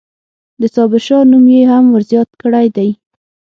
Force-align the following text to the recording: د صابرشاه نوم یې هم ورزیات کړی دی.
د 0.61 0.63
صابرشاه 0.75 1.27
نوم 1.31 1.45
یې 1.55 1.61
هم 1.71 1.85
ورزیات 1.95 2.29
کړی 2.41 2.67
دی. 2.75 2.89